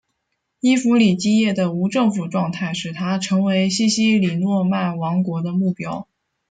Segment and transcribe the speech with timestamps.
[0.61, 6.07] 伊弗里基叶的无政府状态使它成为西西里诺曼王国的目标。